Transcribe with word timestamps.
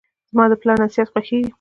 زماد 0.31 0.51
پلار 0.61 0.77
نصیحت 0.85 1.07
خوښیږي. 1.13 1.49